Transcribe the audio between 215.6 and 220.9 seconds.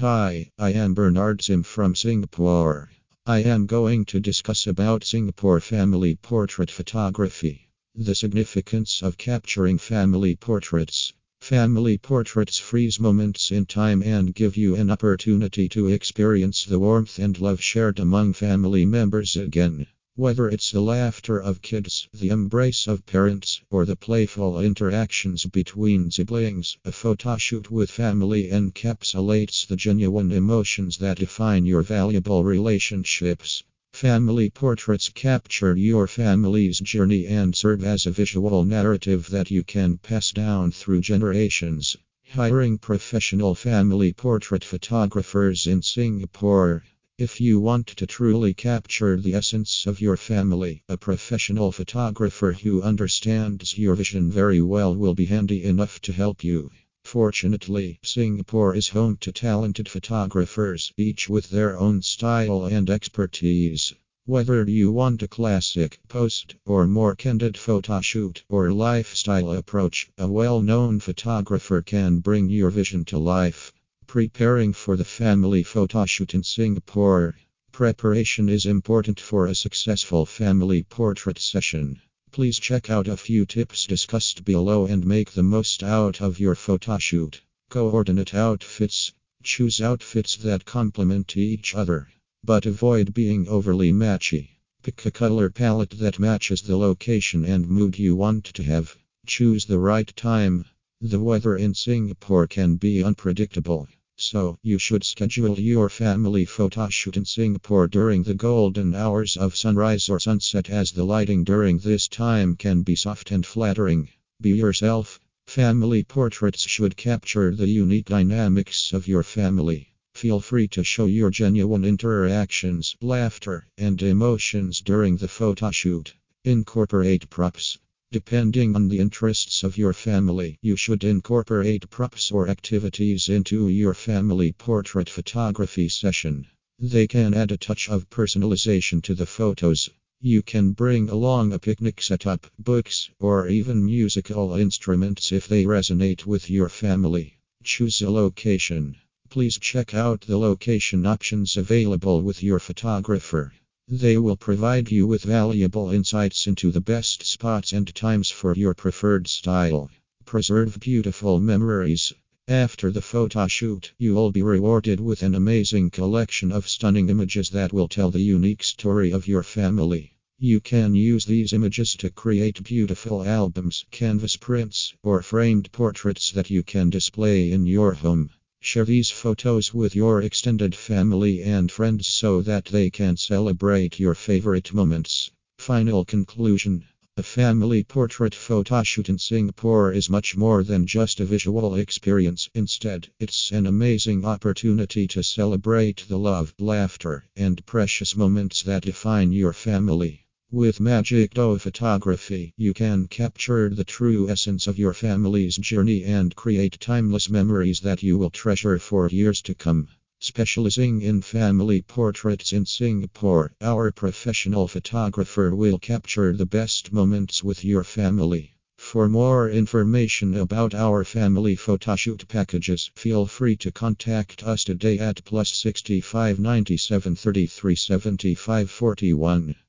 capture the best moments with your family. For more information about